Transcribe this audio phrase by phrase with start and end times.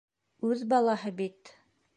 [0.49, 1.57] Үҙ балаһы бит.